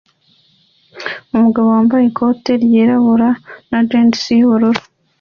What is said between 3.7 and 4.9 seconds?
jans yubururu